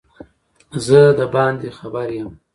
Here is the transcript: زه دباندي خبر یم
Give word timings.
زه 0.85 0.99
دباندي 1.19 1.69
خبر 1.77 2.07
یم 2.17 2.29